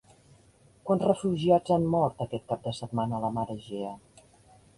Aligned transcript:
Quants 0.89 1.05
refugiats 1.09 1.73
han 1.75 1.85
mort 1.97 2.25
aquest 2.27 2.49
cap 2.53 2.65
de 2.69 2.75
setmana 2.79 3.19
a 3.21 3.25
la 3.27 3.31
mar 3.37 3.45
Egea? 3.59 3.95